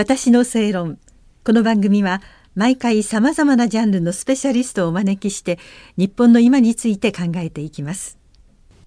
[0.00, 0.98] 私の正論。
[1.44, 2.22] この番組は
[2.54, 5.58] 毎回さまざまなジャンルのスペシャリストをお招きして
[5.98, 8.16] 日本の今について考えていきます。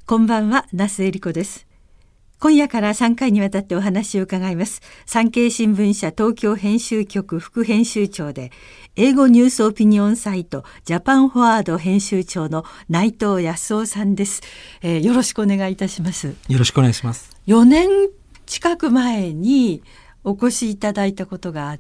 [0.08, 1.68] こんばんは那須恵理子です。
[2.40, 4.82] 今夜から3回にわたってお話を伺います。
[5.06, 8.52] 産経新聞社東京編集局副編集長で
[8.96, 14.42] 英語ニュースオピニオンサイトジャパンフォワード編集長の内藤康夫さんです、
[14.82, 16.34] えー、よろしくお願いいたします。
[16.48, 17.30] よろしくお願いします。
[17.46, 17.88] 4年
[18.48, 19.84] 近く前に
[20.24, 21.80] お越しいただいたことがあっ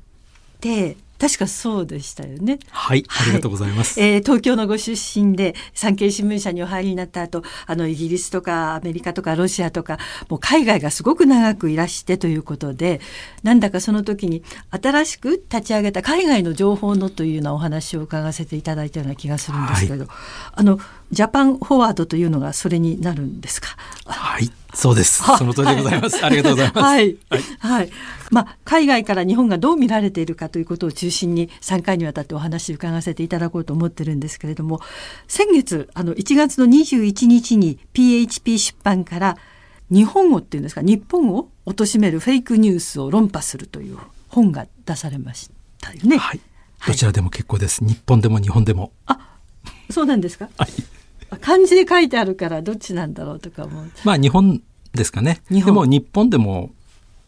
[0.59, 2.59] て確かそうでしたよね。
[2.69, 3.97] はい、ありがとうございます。
[3.97, 12.99] はい、えー、東京のご出身で産経新聞社にお入りになった後、あのイギリスとかアメリカとかロシアとかもう海外がすごく長くいらしてということで、
[13.41, 20.07] なんだかその時に新しく立ち上げた海外の情報のというようなお話を伺わせていただいたような気がするんですけど、はい、
[20.51, 20.77] あの
[21.11, 23.69] ジャパンフォワードというのがそれになるんですか？
[24.33, 25.21] はい、そうです。
[25.37, 26.15] その通りでございます。
[26.15, 26.79] はい、ありがとうございます。
[26.83, 27.89] はい、はい、はい、
[28.31, 34.81] まあ海外から日本がどう見られているかということを中心に3回にわたってお話を伺わせていただこうと思ってるんですけれども、
[35.27, 39.37] 先月あの1月の21日に PHP 出版から
[39.91, 46.17] 日本語っていうんですか、日本を貶めるフェイクニュースを論破するという本が出されましたよね。
[46.17, 46.39] はい。
[46.87, 47.85] どちらでも結構です。
[47.85, 48.91] 日本でも日本でも。
[49.05, 49.37] あ、
[49.91, 50.49] そうなんですか？
[50.57, 50.69] はい。
[51.37, 53.85] 漢字で書いてあるからどっちなんだろうとか思う。
[54.03, 54.61] まあ日本
[54.93, 55.41] ですかね。
[55.49, 56.71] でも日本でも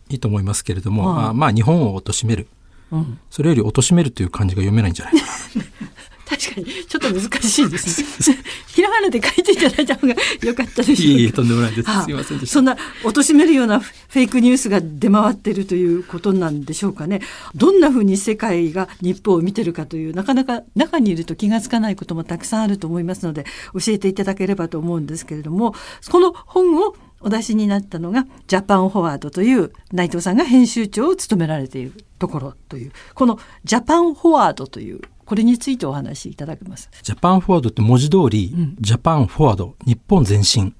[0.09, 2.47] いいと思いますけれども、あまあ日本を貶める、
[2.91, 5.65] うん、それより貶めるという漢字が読めないんじゃないかな。
[6.27, 8.37] 確かにちょっと難しいですね。
[8.67, 12.03] ひらがなで書いていただいた方が良かったでしょういいえとんでもないです。
[12.03, 12.53] すいませんでした。
[12.53, 17.21] そんな貶めるようなフェイクニュースが出回っているということなんでしょうかね。
[17.53, 25.75] どんなふうに世界が日本を見てるかというなかなか中にいると気がつかないこともたくさんあると思いますので教えていただければと思うんですけれども
[26.11, 36.89] この本をお出しになったのがジャパンフォワードという内藤さんが編集長を務められているところというこのジャパンフォワードというこれについてお話しいただけます？
[37.01, 40.75] ジャパンフォワードって文字通り、うん、ジャパンフォワード、日本前進。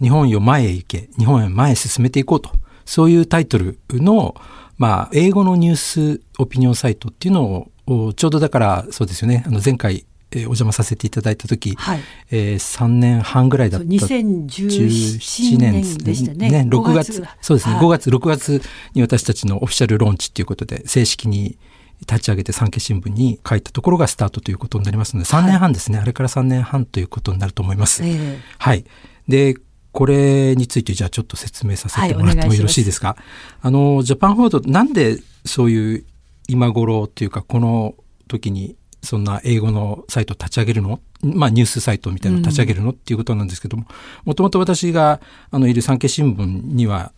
[0.00, 2.50] 日本よ前へ行け、日本へ前へ進めていこうと。
[2.84, 4.34] そういうタイトルの、
[4.78, 13.86] まあ、英語のニュースオピニオンサイトっていうのを、ちょうどだから、そうですよね、あの前回、えー、お邪魔させていただいた時、はい、えー、3年半ぐらいだった。
[13.86, 16.50] 2017年でしたね。
[16.50, 17.24] ね6月。
[17.40, 18.62] そうですね、はい、5月6月
[18.94, 21.58] に私たちのオフィシャルローンチっていうことで正式に
[22.00, 28.02] 立ち上げて産経新聞に書いたところがスタートということになりますので3年半ですね、はい、あれから3年半ということになると思います。
[28.04, 28.84] えー、はい。
[29.26, 29.56] で
[29.90, 33.08] これについてじゃあちょっと説明させてもらってもよろしいですか？
[33.08, 33.16] はい、
[33.62, 36.04] あのジャパンフォードなんでそういう
[36.46, 37.94] 今頃っていうかこの
[38.28, 41.00] 時にそんな英語のサイトを立ち上げるの？
[41.22, 43.86] まあニュースサイトみたいなのを立ち上げるの、っていうことなんですけども、
[44.24, 45.20] もともと私が
[45.50, 47.12] あのいる産経新聞には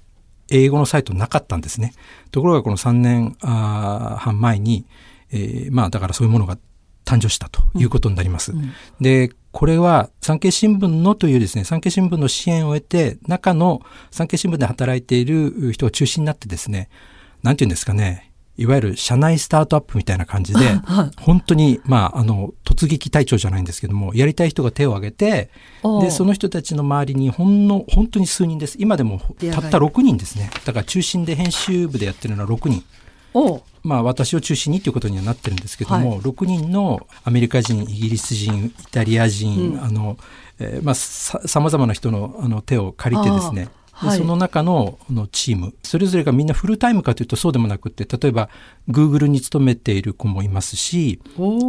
[0.50, 1.94] 英語のサイトなかったんですね。
[2.31, 4.84] ところがこの3年半前に、
[5.31, 6.59] えー、まあだからそういうものが
[7.05, 8.53] 誕生したということになります。
[8.53, 16.89] うんうん、で、これは産経新聞のというですね、産経新聞の支援を得て、中の産経新聞で働いている人が中心になってですね、
[17.43, 18.29] なんていうんですかね、
[18.60, 20.60] いわゆる社内スタートアップみたいな感じで、
[21.19, 25.48] 本当に、まあ、あの、突撃隊長じゃないんですけども、やりたい人が手を挙げて、
[26.03, 28.76] で、その人たちの周りにほんの、本当に数人です。
[28.78, 30.50] 今でもたった6人ですね。
[30.66, 32.84] だから中心で編集部でやってるのは6人。
[33.82, 40.19] まあ私を中心にということにはなってるんですけども、はい、6人のアメリカ人、イギリス人、イタリア人、うん、あの、
[40.59, 43.69] えー、まあさ、まざまな人のあの手を借りてですね、
[44.00, 48.49] はい、その中ののチームそれぞれがみんなフルタイムかというとそうでもなくて例えば
[48.88, 51.21] グーグルに勤めている子もいますし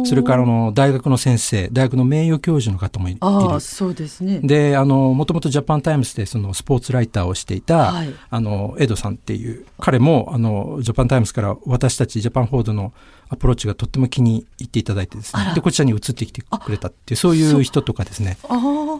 [0.06, 3.18] それからの大学の先生大学の名誉教授の方もいる。
[3.20, 4.40] あそうですね。
[4.42, 12.92] であのもともとジャパンタイムズでそのスポーツライターをしていた、はい、あのエドさんっていう彼もあのジャパンタイムズから私たち JAPAN Forward の
[13.32, 15.52] アプローチがとっても気に入っていただいてですね。
[15.54, 18.36] でこちらに移ってきてくれたっていうそういう人とかですね。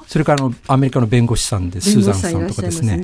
[0.07, 2.97] それからのアメリカの弁護士さんでスーザンさんとかですね、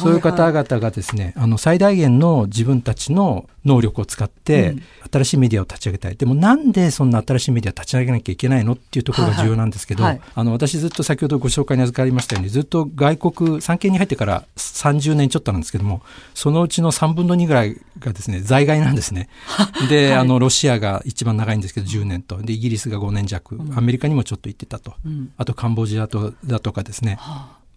[0.00, 4.74] そういう方々がですね、あの最大限の自分たちの能力を使って、
[5.10, 6.16] 新しいメディアを立ち上げたい。
[6.16, 16.02] でもなんでそんな新しいメディア立ち上げなきゃいけないのっていうところが重要なんですけど、はいはい、あの私ずっと先ほどご紹介に預かりましたように、ずっと外国、産経に入ってから30年ちょっとなんですけども、
[16.34, 19.28] そのうちの3分の2ぐらいがですね、在外なんですね。
[19.88, 22.38] で、はい、あの、ロシアが一番長いんですけど、10年と。
[22.38, 24.94] で、イギリスが5年弱、アメリカにもちょっと行ってたと。
[25.04, 27.18] うん、あとカンボジアとだとかですね。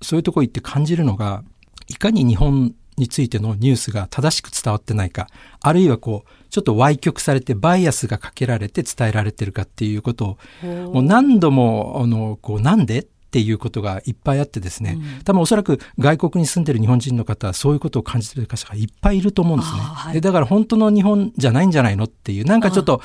[0.02, 1.44] そういうとこ行って感じるのが、
[1.88, 5.28] いかに日本についてのニュースが正しく伝わってないか、
[5.62, 13.08] あるいはこう、ちょっと歪曲されてバイアスがかけられて伝えられてるかっていうことを、もう何度も、あの、こう、なんで？
[13.36, 19.80] っていうことがいっぱいあってですね、うん、多分おそらく外国に住んでる日本人の方はそういうことを感じてる方がいっぱいいると思うんですね。
[19.82, 23.02] はい、でだから本当の日本じゃないんじゃないのっていうなんかちょっと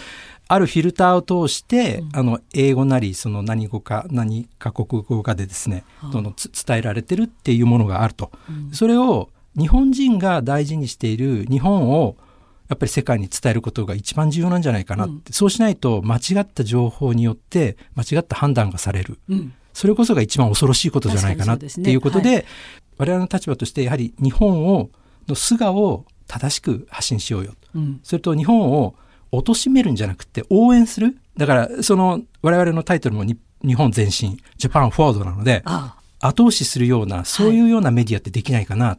[0.46, 5.82] あるフィルターを通して、うん、あの英語なりその何語か何か国語かでですね、
[6.12, 12.14] どの伝えられてるっていうものがあると、うん、それを日本人が大事にしている日本を
[12.68, 22.44] やっぱり世界に伝えることが一番重要なんじゃないかなって、うん、そうしないと間違った情報によって間違った判断がされる、うん、それこそが一番恐ろしいことじゃないかなっていうことで、ねはい、
[22.98, 24.90] 我々の立場としてやはり日本を
[25.26, 28.94] の素顔を正しく発信しようよ、うん、それと日本を
[29.32, 31.16] 貶めるんじゃなくて応援する。
[31.38, 33.38] だからその我々のタイトルも日
[33.74, 35.64] 本前進ジャパンフォワードなので
[36.18, 38.98] 後押しするようなそういうようなメディアってできないかな、はい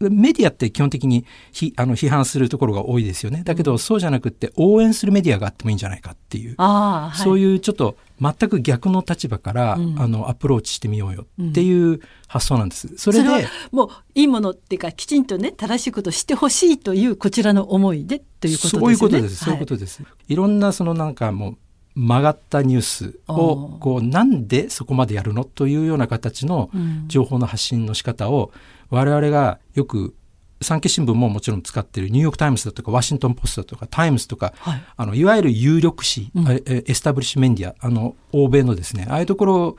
[0.00, 3.42] メディアって基本的にひあの批判するところが多いですよね。
[3.44, 12.88] だけど、そうじゃなくって応援するメディアがあってもいいんじゃないかっていう、はい、そういうちょっと全く逆の立場から、うん、あのアプローチしてみようよっていう発想なんです。
[12.88, 18.80] うん、それでもういいものっていうかきちんとね正しいことをしてほしいというこちらの思いでということですね。
[18.80, 19.36] そういうことです。
[19.36, 20.02] そういうことです。
[20.28, 21.56] いろんなそのなんかもう
[21.94, 25.44] 曲がったニュースをこうなんでそこまでやるの？
[25.44, 26.70] というような形の
[27.08, 28.52] 情報の発信の仕方を
[28.90, 30.14] 我々がよく
[30.62, 39.76] 産経新聞ももちろん使っているニューヨーク・タイムズだとかワシントン・ポストだとかタイムズとか、はい、あのいわゆる有力紙、うん、 establishment media あの欧米のですねああいうところ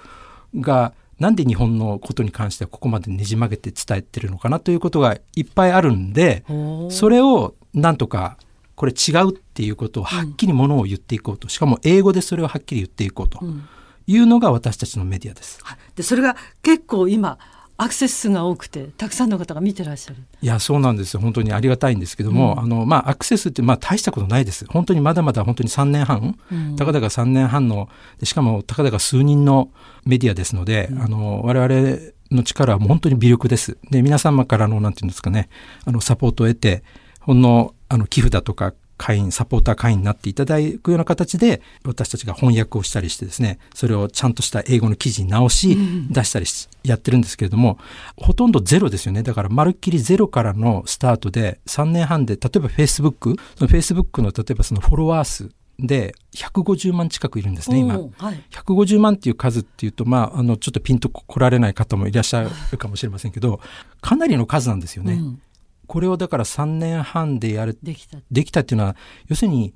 [0.56, 6.44] がなんで日本のことに関してはここまでねじ曲げて伝えてるのかなということがいっぱいあるんで
[6.90, 8.38] それをなんとか
[8.82, 13.40] これ違うっていうことをはっきりものを言っていこうと、しかも英語でそれをはっきり言っていこうと
[14.08, 15.60] いうのが私たちのメディアです。
[15.96, 17.38] でそれが結構今
[17.82, 20.18] アクセス数が多くてたくさんの方が見てらっしゃる。
[20.40, 21.20] いやそうなんですよ。
[21.20, 27.90] 本当にありがたいんですけども、うん、あのまあアクセスってまあ大したことないです本当にまだまだ本当に3年半、うん、たかだか3年半の
[28.22, 29.72] しかもたかだか数人の
[30.06, 31.98] メディアですので、うん、あの我々
[32.30, 33.80] の力は本当に微力です。
[33.90, 35.50] で皆様からのなんていうんですかね
[35.86, 36.84] あのサポートを得て
[37.20, 45.76] ほんのあの寄付だとか会員、サポーター会員になっていただくような形で、私たちが翻訳をしたりしてですね、それをちゃんとした英語の記事に直し、
[46.12, 47.80] 出したりし、やってるんですけれども、
[48.16, 49.24] ほとんどゼロですよね。
[49.24, 55.50] だから、まるっきりゼロからのスタートで、3年半で、例えば Facebook、その Facebook の例えばそのフォロワー数、
[55.80, 63.60] で150万近くいるんですね今、はい、150万っていう数っていうとまああのちょっとピンと来られない方もいらっしゃるかもしれませんけど
[64.00, 65.14] かなりの数なんですよね。
[65.14, 65.42] うん
[65.92, 68.18] これをだから3年半でやるできた。
[68.32, 68.96] できたっていうのは
[69.28, 69.74] 要するに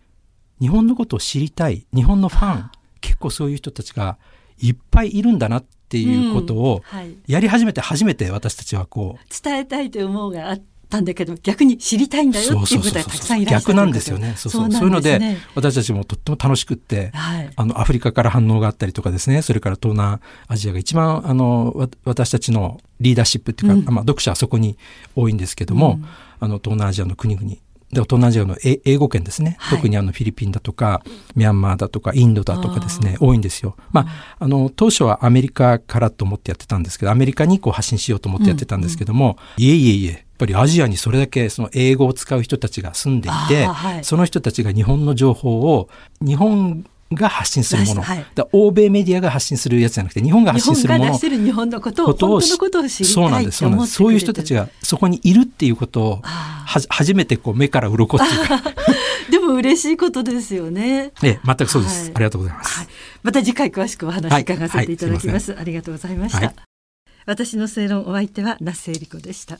[0.61, 2.71] 日本のことを知りたい日本のファン
[3.01, 4.17] 結構そういう人たちが
[4.57, 6.83] いっぱいいるんだなっていうことを
[7.27, 14.33] やり始めて初めて私たちはこう、伝えたいという思うがあったんだけど逆に知りたいんだよっていう方がたくさんいらっしゃる逆なんですよね。
[14.37, 19.41] そうそう、ね、そういうので私たちもとっても楽しくって、はい、あのアフリカから反応があったりとかですね。
[19.41, 24.77] それから東南アジアが一番あの私たちのリーダーシップっていうか、うん、まあ、読者はそこに
[25.15, 26.07] 多いんですけども、うん、
[26.39, 27.57] あの東南アジアの国々
[27.95, 31.03] で東南アジアの英語圏ですね、はい、特にあのフィリピンだとか
[31.35, 33.75] ミャンマーだとかインドだとかですね多いんですよ。
[33.91, 45.89] まあ、あの当初はアメリカからと思ってやってたんですけどアメリカにこう発信しようと思ってやってたんですけども、うん、いえいえいえやっぱりアジアにそれだけその英語を使う人たちが住んでいて、はい、その人たちが日本の情報を
[46.21, 53.93] 日本が発信するもの、はい、欧米メディアが発信すするやつじゃなくて日本が発信するもの日本のことを本当のことを知りたいそうなんですそうなんです。
[53.93, 56.21] そういう人たちがそこにいるっていうことを
[56.65, 58.61] は初めてこう目から鱗っていうか。
[59.29, 61.11] でも嬉しいことですよね。
[61.23, 62.87] え全くそうです、はい、ありがとうございます、はい、
[63.23, 66.53] また次回詳しくお話伺わせていただきます,、ありがとうございました、
[67.25, 69.57] 私の正論お相手は那須恵理子でした